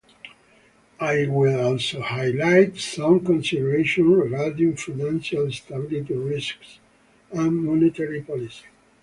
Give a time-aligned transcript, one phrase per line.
[0.99, 6.79] I will also highlight some considerations regarding financial stability risks
[7.31, 8.65] and monetary policy.